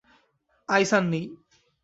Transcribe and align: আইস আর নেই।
আইস 0.69 0.91
আর 0.97 1.03
নেই। 1.11 1.25